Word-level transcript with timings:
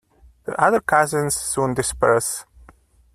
The 0.45 0.59
other 0.59 0.79
cousins 0.79 1.35
soon 1.35 1.75
disperse. 1.75 2.45